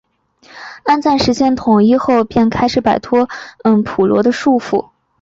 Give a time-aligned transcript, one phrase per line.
[0.83, 3.29] 安赞实现统一后便开始摆脱
[3.63, 4.89] 暹罗的束缚。